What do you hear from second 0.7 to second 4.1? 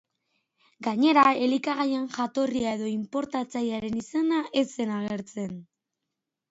Gainera, elikagaien jatorria edo inportatzailearen